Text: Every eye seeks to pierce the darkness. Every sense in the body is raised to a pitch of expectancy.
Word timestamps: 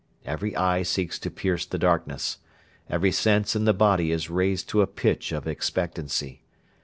Every 0.25 0.55
eye 0.55 0.81
seeks 0.81 1.19
to 1.19 1.29
pierce 1.29 1.63
the 1.63 1.77
darkness. 1.77 2.39
Every 2.89 3.11
sense 3.11 3.55
in 3.55 3.65
the 3.65 3.71
body 3.75 4.11
is 4.11 4.31
raised 4.31 4.67
to 4.69 4.81
a 4.81 4.87
pitch 4.87 5.31
of 5.31 5.47
expectancy. 5.47 6.41